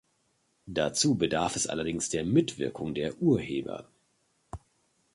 [0.65, 3.87] Dazu bedarf es allerdings der Mitwirkung der Urheber.